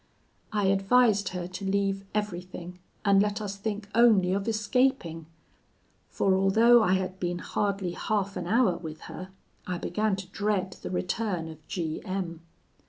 [0.51, 5.27] "I advised her to leave everything, and let us think only of escaping
[6.09, 9.29] for although I had been hardly half an hour with her,
[9.67, 12.41] I began to dread the return of G M